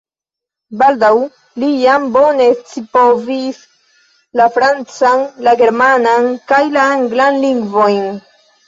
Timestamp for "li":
1.63-1.69